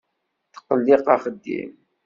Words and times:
Tettqellib 0.53 1.05
axeddim. 1.15 1.71